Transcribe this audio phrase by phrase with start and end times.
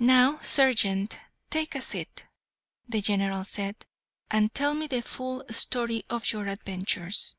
[0.00, 1.16] "Now, sergeant,
[1.48, 2.24] take a seat,"
[2.88, 3.86] the General said,
[4.28, 7.36] "and tell me the full story of your adventures."